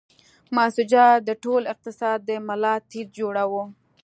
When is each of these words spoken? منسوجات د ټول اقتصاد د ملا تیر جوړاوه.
منسوجات 0.55 1.17
د 1.25 1.29
ټول 1.43 1.61
اقتصاد 1.73 2.19
د 2.29 2.31
ملا 2.47 2.75
تیر 2.89 3.07
جوړاوه. 3.17 3.63